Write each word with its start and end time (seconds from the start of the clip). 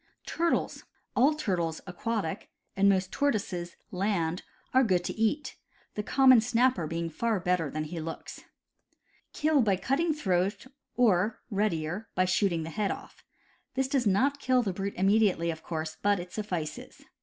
Turtles.— 0.25 0.83
All 1.15 1.35
turtles 1.35 1.79
(aquatic) 1.85 2.49
and 2.75 2.89
most 2.89 3.11
tortoises 3.11 3.75
(land) 3.91 4.41
are 4.73 4.83
good 4.83 5.03
to 5.03 5.13
eat, 5.13 5.57
the 5.93 6.01
common 6.01 6.41
snapper 6.41 6.87
being 6.87 7.07
far 7.07 7.39
better 7.39 7.69
than 7.69 7.83
he 7.83 7.99
looks. 7.99 8.43
Kill 9.31 9.61
by 9.61 9.75
cutting 9.75 10.11
throat 10.11 10.65
or 10.95 11.43
(readier) 11.51 12.09
by 12.15 12.25
shooting 12.25 12.63
the 12.63 12.71
head 12.71 12.89
off. 12.89 13.23
This 13.75 13.87
does 13.87 14.07
not 14.07 14.39
kill 14.39 14.63
the 14.63 14.73
brute 14.73 14.95
immediately, 14.97 15.51
of 15.51 15.61
course, 15.61 15.97
but 16.01 16.19
it 16.19 16.31
suflSces. 16.31 17.03